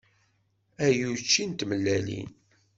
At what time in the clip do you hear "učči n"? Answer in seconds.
1.11-1.51